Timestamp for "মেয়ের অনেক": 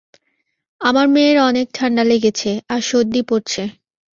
1.07-1.67